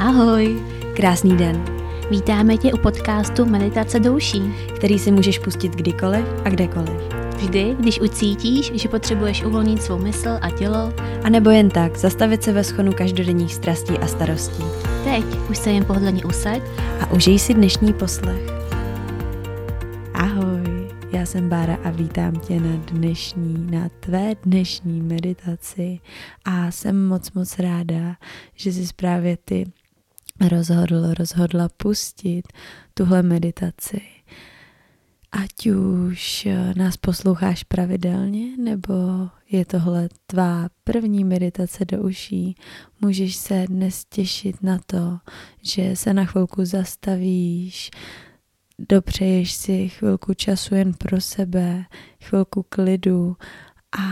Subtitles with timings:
[0.00, 0.62] Ahoj!
[0.96, 1.64] Krásný den,
[2.10, 4.42] Vítáme tě u podcastu Meditace douší.
[4.76, 7.00] který si můžeš pustit kdykoliv a kdekoliv.
[7.36, 10.92] Vždy, když ucítíš, že potřebuješ uvolnit svou mysl a tělo,
[11.24, 14.64] A nebo jen tak, zastavit se ve schonu každodenních strastí a starostí.
[15.04, 16.62] teď už se jen pohodlně usaď
[17.00, 18.42] A užij si dnešní poslech.
[20.14, 25.98] Ahoj, já jsem Bára a vítám tě na dnešní, na tvé dnešní meditaci.
[26.44, 28.16] A jsem moc, moc ráda,
[28.54, 29.64] že jsi právě ty
[30.48, 32.42] rozhodl, rozhodla pustit
[32.94, 34.00] tuhle meditaci.
[35.32, 38.94] Ať už eh, nás posloucháš pravidelně, nebo
[39.50, 42.54] je tohle tvá první meditace do uší,
[43.00, 45.18] můžeš se dnes těšit na to,
[45.62, 47.90] že se na chvilku zastavíš,
[48.88, 51.84] dopřeješ si chvilku času jen pro sebe,
[52.24, 53.36] chvilku klidu
[53.98, 54.02] a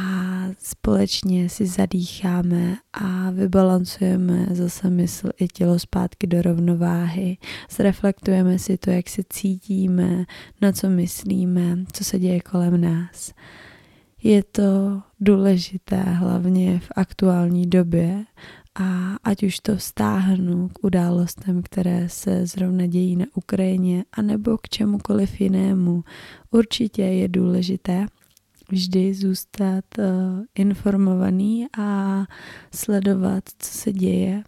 [0.59, 7.39] společně si zadýcháme a vybalancujeme zase mysl i tělo zpátky do rovnováhy.
[7.71, 10.25] Zreflektujeme si to, jak se cítíme,
[10.63, 13.33] na co myslíme, co se děje kolem nás.
[14.23, 18.25] Je to důležité hlavně v aktuální době
[18.81, 24.69] a ať už to vztáhnu k událostem, které se zrovna dějí na Ukrajině, anebo k
[24.69, 26.05] čemukoliv jinému,
[26.51, 28.07] určitě je důležité
[28.71, 30.05] vždy zůstat uh,
[30.55, 32.25] informovaný a
[32.73, 34.43] sledovat, co se děje.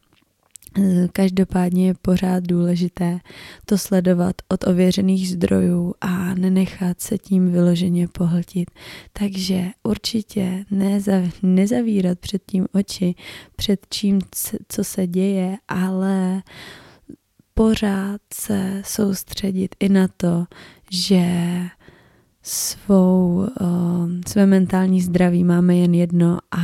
[0.79, 3.21] Eh, Každopádně je pořád důležité
[3.67, 8.71] to sledovat od ověřených zdrojů a nenechat se tím vyloženě pohltit.
[9.13, 13.15] Takže určitě nezav, nezavírat před tím oči,
[13.57, 14.19] před čím,
[14.69, 16.43] co se děje, ale
[17.55, 20.45] pořád se soustředit i na to,
[20.91, 21.25] že
[22.43, 26.61] svou, uh, své mentální zdraví máme jen jedno a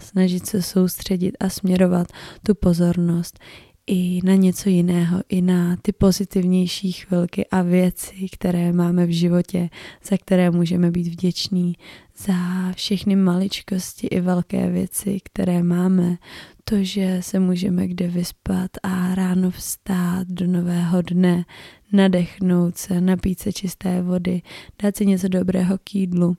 [0.00, 2.06] snažit se soustředit a směrovat
[2.46, 3.38] tu pozornost
[3.86, 9.70] i na něco jiného, i na ty pozitivnější chvilky a věci, které máme v životě,
[10.04, 11.74] za které můžeme být vděční,
[12.16, 12.34] za
[12.72, 16.16] všechny maličkosti i velké věci, které máme,
[16.64, 21.44] to, že se můžeme kde vyspat a ráno vstát do nového dne,
[21.92, 24.42] nadechnout se, napít se čisté vody,
[24.82, 26.36] dát si něco dobrého k jídlu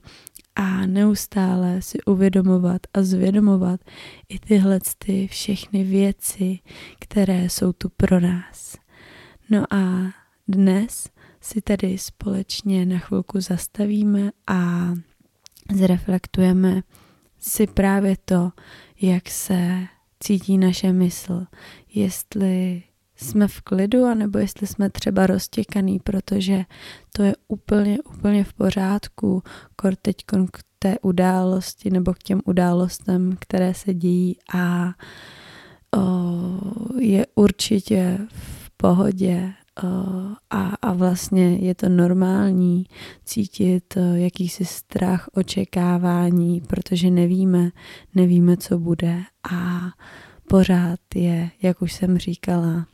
[0.56, 3.80] a neustále si uvědomovat a zvědomovat
[4.28, 6.58] i tyhle ty všechny věci,
[6.98, 8.76] které jsou tu pro nás.
[9.50, 10.12] No a
[10.48, 11.08] dnes
[11.40, 14.92] si tady společně na chvilku zastavíme a
[15.74, 16.82] zreflektujeme
[17.38, 18.50] si právě to,
[19.00, 19.86] jak se
[20.20, 21.46] cítí naše mysl,
[21.94, 22.82] jestli
[23.22, 26.64] jsme v klidu, anebo jestli jsme třeba roztěkaný, protože
[27.16, 29.42] to je úplně, úplně v pořádku,
[29.76, 30.16] kor teď
[30.52, 34.94] k té události nebo k těm událostem, které se dějí a
[35.96, 36.00] o,
[36.98, 39.86] je určitě v pohodě o,
[40.50, 42.86] a, a vlastně je to normální
[43.24, 47.70] cítit o, jakýsi strach, očekávání, protože nevíme,
[48.14, 49.22] nevíme, co bude.
[49.52, 49.80] A
[50.48, 52.86] pořád je, jak už jsem říkala,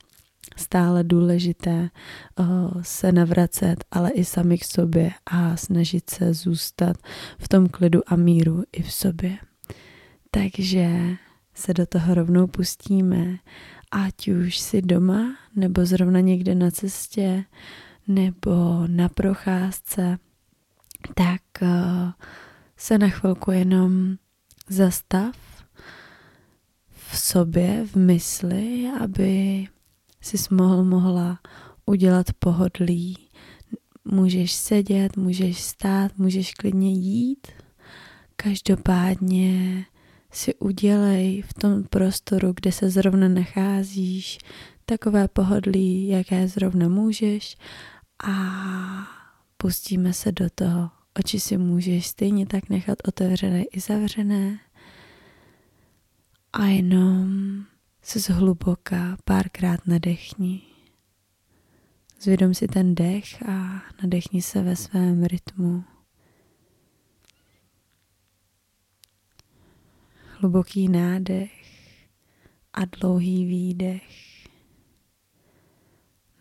[0.58, 1.91] stále důležité
[2.38, 2.46] uh,
[2.82, 6.96] se navracet, ale i sami k sobě a snažit se zůstat
[7.38, 9.38] v tom klidu a míru i v sobě.
[10.30, 11.16] Takže
[11.54, 13.38] se do toho rovnou pustíme,
[13.91, 17.44] ať už si doma, nebo zrovna někde na cestě,
[18.08, 20.19] nebo na procházce,
[21.14, 21.69] tak uh,
[22.76, 24.16] se na chvilku jenom
[24.69, 25.34] zastav
[26.90, 29.66] v sobě, v mysli, aby
[30.21, 31.39] jsi mohl, mohla
[31.87, 33.29] udělat pohodlí.
[34.05, 37.47] Můžeš sedět, můžeš stát, můžeš klidně jít.
[38.37, 39.84] Každopádně
[40.33, 44.39] si udělej v tom prostoru, kde se zrovna nacházíš,
[44.87, 47.56] takové pohodlí, jaké zrovna můžeš
[48.25, 48.35] a
[49.56, 50.91] pustíme se do toho.
[51.19, 54.59] Oči si můžeš stejně tak nechat otevřené i zavřené
[56.53, 57.65] a jenom
[58.08, 60.62] se zhluboka párkrát nadechni.
[62.20, 65.84] Zvědom si ten dech a nadechni se ve svém rytmu.
[70.38, 71.52] Hluboký nádech
[72.72, 74.49] a dlouhý výdech.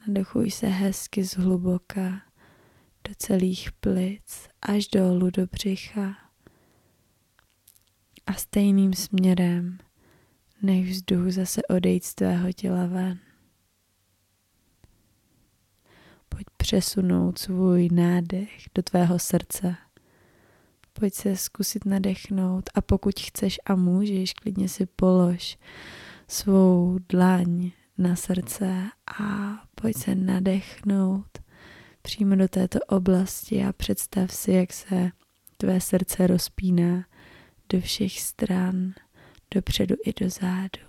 [0.07, 2.21] Nadechuj se hezky zhluboka
[3.07, 6.15] do celých plic až dolů do břicha
[8.25, 9.77] a stejným směrem
[10.61, 13.19] nech vzduch zase odejít z tvého těla ven.
[16.29, 19.75] Pojď přesunout svůj nádech do tvého srdce.
[20.93, 25.57] Pojď se zkusit nadechnout a pokud chceš a můžeš, klidně si polož
[26.27, 28.83] svou dlaň na srdce
[29.21, 31.37] a pojď se nadechnout
[32.01, 35.11] přímo do této oblasti a představ si, jak se
[35.57, 37.05] tvé srdce rozpíná
[37.69, 38.93] do všech stran,
[39.55, 40.87] dopředu i do zádu.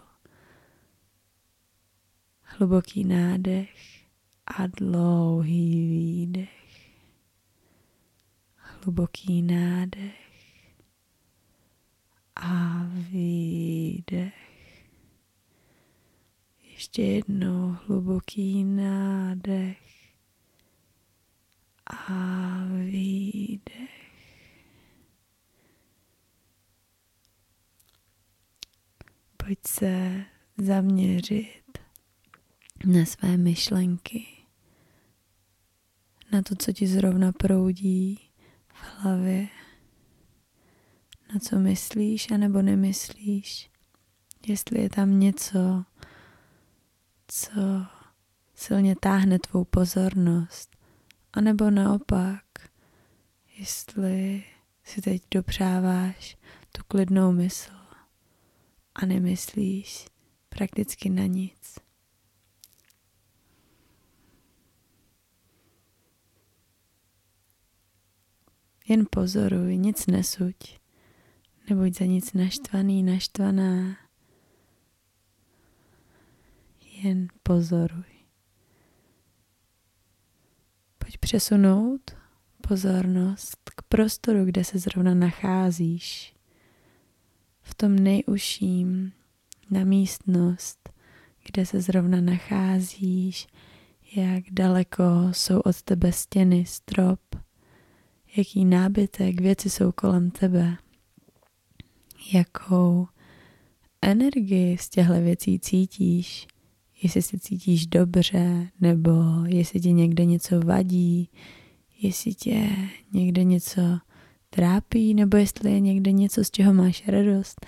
[2.43, 4.05] Hluboký nádech
[4.47, 6.91] a dlouhý výdech.
[8.57, 10.29] Hluboký nádech
[12.37, 14.35] a výdech.
[16.63, 19.79] Ještě jednou hluboký nádech
[21.87, 23.98] a výdech.
[29.49, 30.25] Pojď se
[30.59, 31.79] zaměřit
[32.87, 34.27] na své myšlenky,
[36.33, 38.31] na to, co ti zrovna proudí
[38.69, 39.49] v hlavě,
[41.35, 43.71] na co myslíš a nebo nemyslíš,
[44.47, 45.85] jestli je tam něco,
[47.29, 47.87] co
[48.55, 50.77] silně táhne tvou pozornost,
[51.33, 52.45] anebo naopak,
[53.59, 54.45] jestli
[54.85, 56.37] si teď dopřáváš
[56.73, 57.78] tu klidnou mysl
[58.99, 60.07] a nemyslíš
[60.49, 61.79] prakticky na nic.
[68.89, 70.57] Jen pozoruj, nic nesuď,
[71.71, 73.97] nebuď za nic naštvaný, naštvaná
[76.81, 78.05] jen pozoruj.
[80.99, 82.17] Pojď přesunout
[82.69, 86.38] pozornost k prostoru, kde se zrovna nacházíš.
[87.69, 89.13] V tom nejužším
[89.71, 90.91] na místnost,
[91.47, 93.47] kde se zrovna nacházíš,
[94.17, 97.21] jak daleko jsou od tebe stěny, strop,
[98.37, 100.77] jaký nábytek, věci jsou kolem tebe,
[102.33, 103.09] jakou
[104.03, 106.47] energii z těchto věcí cítíš,
[107.03, 109.11] jestli se cítíš dobře, nebo
[109.47, 111.31] jestli ti někde něco vadí,
[112.01, 112.69] jestli tě
[113.13, 113.99] někde něco
[114.51, 117.67] trápí, nebo jestli je někde něco, z čeho máš radost,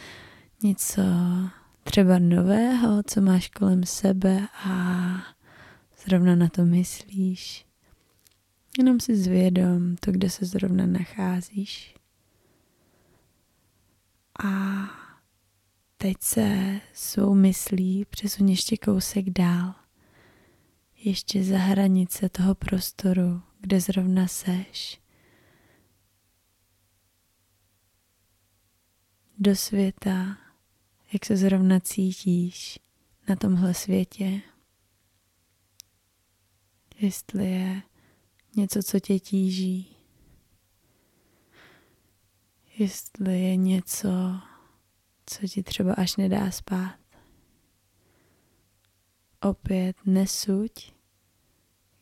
[0.62, 1.02] něco
[1.84, 5.06] třeba nového, co máš kolem sebe a
[6.04, 7.66] zrovna na to myslíš.
[8.78, 11.94] Jenom si zvědom to, kde se zrovna nacházíš.
[14.44, 15.00] A
[16.02, 19.74] Teď se svou myslí přesun ještě kousek dál,
[21.04, 25.00] ještě za hranice toho prostoru, kde zrovna seš.
[29.42, 30.38] Do světa,
[31.12, 32.78] jak se zrovna cítíš
[33.28, 34.40] na tomhle světě.
[36.98, 37.82] Jestli je
[38.56, 39.96] něco, co tě tíží.
[42.78, 44.10] Jestli je něco,
[45.26, 46.98] co ti třeba až nedá spát.
[49.40, 50.92] Opět nesuď,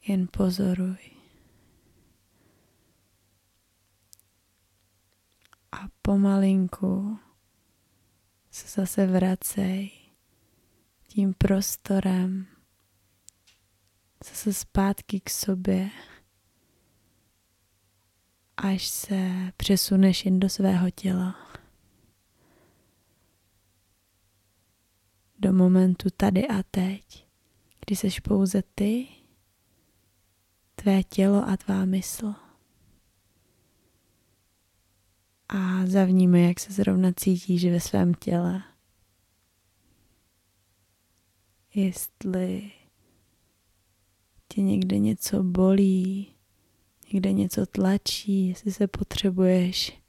[0.07, 0.99] jen pozoruj.
[5.73, 7.19] A pomalinku
[8.59, 9.91] se zase vracej
[11.07, 12.47] tím prostorem
[14.25, 15.91] zase zpátky k sobě,
[18.57, 21.49] až se přesuneš jen do svého těla.
[25.39, 27.27] do momentu tady a teď,
[27.87, 29.09] kdy seš pouze ty,
[30.75, 32.48] tvé tělo a tvá mysl.
[35.49, 38.63] A zavníme, jak se zrovna cítíš ve svém těle.
[41.75, 42.71] Jestli
[44.49, 46.35] tě někde něco bolí,
[47.13, 50.03] někde něco tlačí, jestli se potřebuješ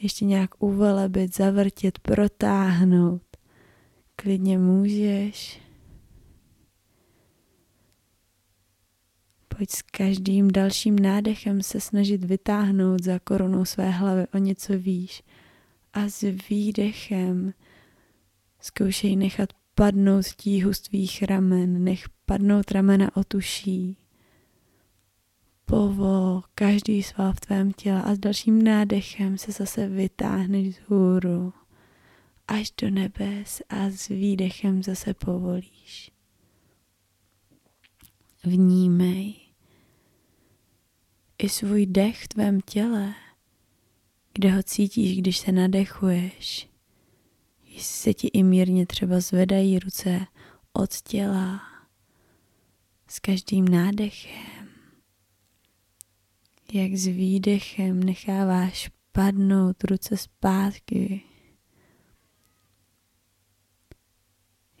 [0.00, 3.22] ještě nějak uvelebit, zavrtět, protáhnout
[4.16, 5.60] klidně můžeš.
[9.58, 15.22] Pojď s každým dalším nádechem se snažit vytáhnout za korunou své hlavy o něco výš
[15.92, 17.54] a s výdechem
[18.60, 23.96] zkoušej nechat padnout tíhu z tvých ramen, nech padnout ramena o tuší.
[25.64, 31.52] Povol každý sval v tvém těle a s dalším nádechem se zase vytáhneš z hůru
[32.48, 36.12] až do nebes a s výdechem zase povolíš.
[38.44, 39.47] Vnímej
[41.38, 43.14] i svůj dech v tvém těle,
[44.32, 46.68] kde ho cítíš, když se nadechuješ.
[47.64, 50.26] Jestli se ti i mírně třeba zvedají ruce
[50.72, 51.62] od těla
[53.08, 54.68] s každým nádechem.
[56.72, 61.22] Jak s výdechem necháváš padnout ruce zpátky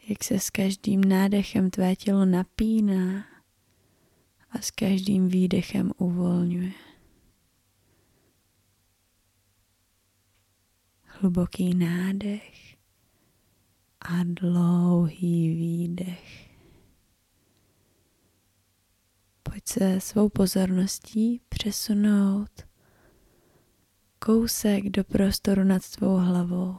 [0.08, 3.24] jak se s každým nádechem tvé tělo napíná
[4.50, 6.72] a s každým výdechem uvolňuje.
[11.04, 12.76] Hluboký nádech
[14.00, 16.50] a dlouhý výdech.
[19.42, 22.68] Pojď se svou pozorností přesunout
[24.18, 26.76] kousek do prostoru nad tvou hlavou.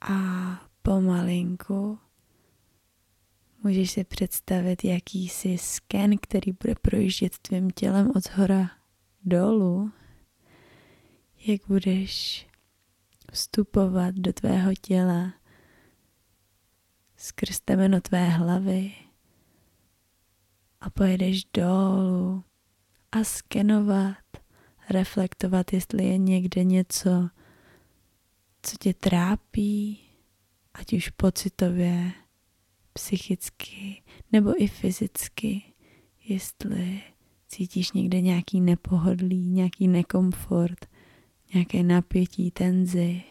[0.00, 0.20] A
[0.82, 1.98] pomalinku
[3.62, 8.70] můžeš si představit jakýsi sken, který bude projíždět tvým tělem od zhora
[9.24, 9.92] dolů.
[11.46, 12.46] Jak budeš
[13.32, 15.34] vstupovat do tvého těla
[17.16, 18.92] skrz temeno tvé hlavy
[20.80, 22.44] a pojedeš dolů
[23.12, 24.16] a skenovat,
[24.90, 27.28] reflektovat, jestli je někde něco,
[28.62, 30.00] co tě trápí,
[30.74, 32.12] ať už pocitově,
[32.92, 35.62] psychicky nebo i fyzicky,
[36.24, 37.02] jestli
[37.48, 40.86] cítíš někde nějaký nepohodlí, nějaký nekomfort,
[41.54, 43.22] nějaké napětí, tenzi,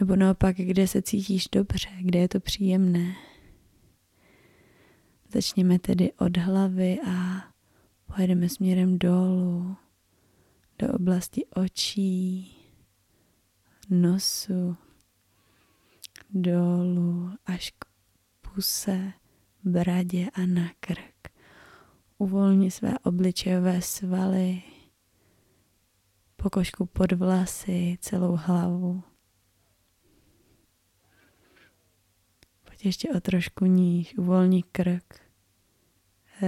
[0.00, 3.14] nebo naopak, kde se cítíš dobře, kde je to příjemné.
[5.32, 7.44] Začněme tedy od hlavy a
[8.16, 9.76] pojedeme směrem dolů,
[10.78, 12.56] do oblasti očí,
[13.90, 14.76] nosu,
[16.30, 17.87] dolů až k
[18.58, 19.12] puse,
[19.64, 21.28] bradě a na krk.
[22.18, 24.62] Uvolni své obličejové svaly,
[26.36, 29.02] pokožku pod vlasy, celou hlavu.
[32.64, 35.20] Pojď ještě o trošku níž, uvolni krk.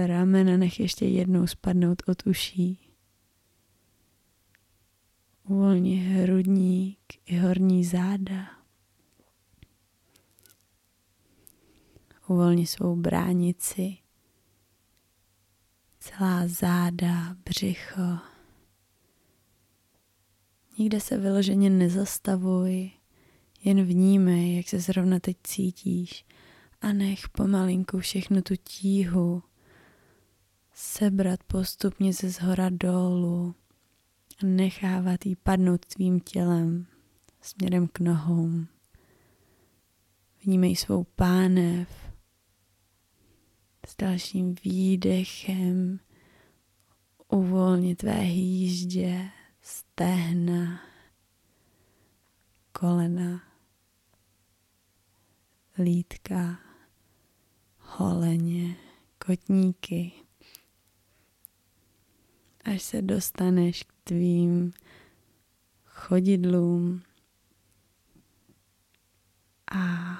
[0.05, 2.93] Ramena nech ještě jednou spadnout od uší.
[5.43, 8.60] Uvolni hrudník i horní záda.
[12.31, 13.97] Uvolni svou bránici,
[15.99, 18.17] celá záda, břicho.
[20.77, 22.91] Nikde se vyloženě nezastavuj,
[23.63, 26.25] jen vnímej, jak se zrovna teď cítíš
[26.81, 29.43] a nech pomalinku všechnu tu tíhu
[30.73, 33.55] sebrat postupně ze zhora dolů
[34.43, 36.85] a nechávat jí padnout tvým tělem
[37.41, 38.49] směrem k nohou.
[40.45, 42.10] Vnímej svou pánev
[43.87, 45.99] s dalším výdechem
[47.27, 49.29] uvolni tvé hýždě,
[49.61, 50.81] stehna,
[52.71, 53.43] kolena,
[55.77, 56.59] lítka,
[57.77, 58.75] holeně,
[59.25, 60.11] kotníky.
[62.63, 64.73] Až se dostaneš k tvým
[65.85, 67.01] chodidlům
[69.71, 70.17] a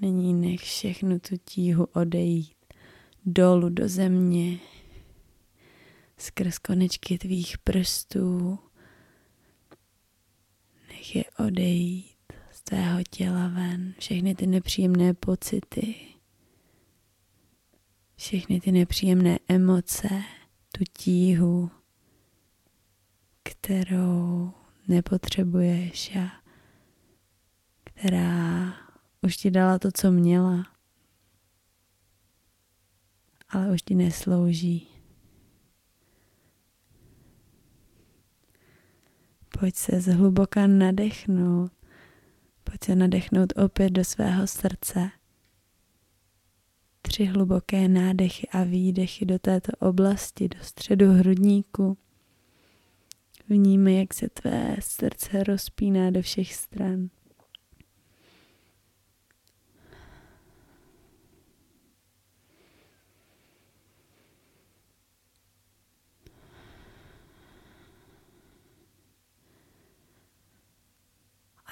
[0.00, 2.56] nyní nech všechnu tu tíhu odejít.
[3.26, 4.58] Dolů do země,
[6.18, 8.58] skrz konečky tvých prstů.
[10.88, 12.16] Nech je odejít
[12.50, 15.94] z tvého těla ven, všechny ty nepříjemné pocity,
[18.16, 20.08] všechny ty nepříjemné emoce,
[20.72, 21.70] tu tíhu,
[23.42, 24.52] kterou
[24.88, 26.32] nepotřebuješ a
[27.84, 28.85] která
[29.26, 30.66] už ti dala to, co měla,
[33.48, 34.88] ale už ti neslouží.
[39.60, 41.72] Pojď se zhluboka nadechnout.
[42.64, 45.10] Pojď se nadechnout opět do svého srdce
[47.08, 51.98] tři hluboké nádechy a výdechy do této oblasti, do středu hrudníku.
[53.48, 57.08] Vnímej, jak se tvé srdce rozpíná do všech stran.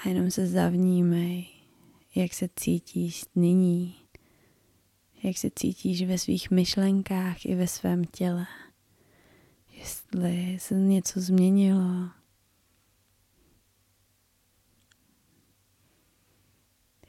[0.05, 1.47] A jenom se zavnímej,
[2.15, 3.95] jak se cítíš nyní
[5.25, 8.47] jak se cítíš ve svých myšlenkách i ve svém těle.
[9.77, 12.09] Jestli se něco změnilo.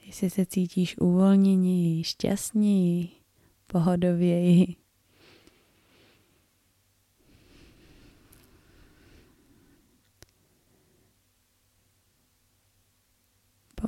[0.07, 3.09] Jestli se cítíš uvolněněji, šťastněji,
[3.67, 4.77] pohodověji.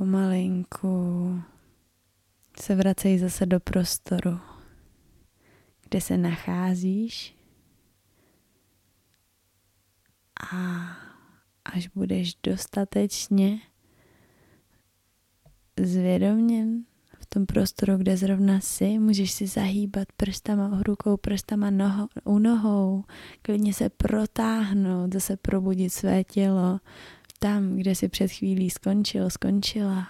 [0.09, 1.43] Pomalinku
[2.61, 4.41] se vracej zase do prostoru,
[5.83, 7.37] kde se nacházíš
[10.53, 10.57] a
[11.65, 13.59] až budeš dostatečně
[15.81, 16.85] zvědoměn
[17.21, 18.99] v tom prostoru, kde zrovna jsi.
[18.99, 23.05] Můžeš si zahýbat prstama, rukou, prstama noho, u nohou,
[23.43, 26.81] klidně se protáhnout, zase probudit své tělo
[27.39, 30.09] tam, kde si před chvílí skončil, skončila.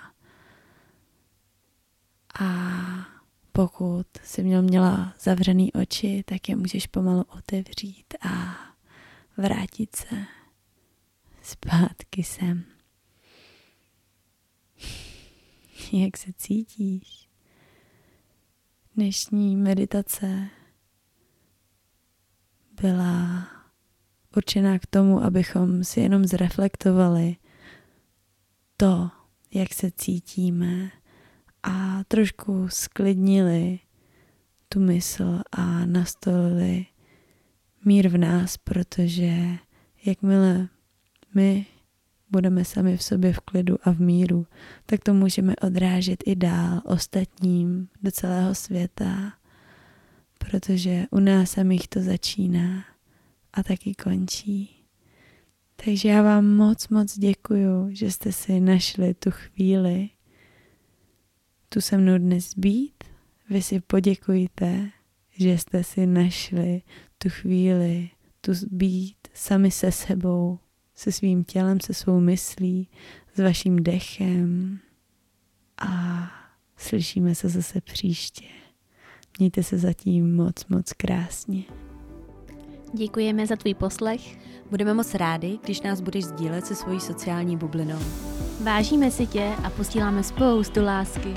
[2.41, 2.49] A
[3.53, 8.57] pokud si měl měla zavřený oči, tak je můžeš pomalu otevřít a
[9.37, 10.25] vrátit se
[11.43, 12.65] zpátky sem.
[15.93, 17.29] Jak se cítíš?
[18.97, 20.49] Dnešní meditace
[22.81, 23.49] byla
[24.37, 27.37] určená k tomu, abychom si jenom zreflektovali
[28.77, 29.11] to,
[29.55, 30.91] jak se cítíme
[31.63, 33.79] a trošku sklidnili
[34.69, 36.87] tu mysl a nastolili
[37.85, 39.33] mír v nás, protože
[40.05, 40.69] jakmile
[41.35, 41.67] my
[42.31, 44.47] budeme sami v sobě v klidu a v míru,
[44.87, 49.33] tak to můžeme odrážet i dál ostatním do celého světa,
[50.39, 52.85] protože u nás samých to začíná
[53.59, 54.85] a taky končí.
[55.85, 60.11] Takže já vám moc, moc děkuju, že jste si našli tu chvíli
[61.69, 63.05] tu se mnou dnes být.
[63.51, 64.91] Vy si poděkujte,
[65.31, 66.83] že jste si našli
[67.19, 68.11] tu chvíli,
[68.41, 70.59] tu být sami se sebou,
[70.95, 72.89] se svým tělem, se svou myslí,
[73.35, 74.79] s vaším dechem
[75.79, 76.23] a
[76.77, 78.47] slyšíme se zase příště.
[79.39, 81.88] Mějte se zatím moc, moc krásně.
[82.93, 84.21] Děkujeme za tvůj poslech.
[84.71, 87.99] Budeme moc rádi, když nás budeš sdílet se svojí sociální bublinou.
[88.63, 91.35] Vážíme si tě a posíláme spoustu lásky.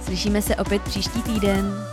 [0.00, 1.90] Slyšíme se opět příští týden.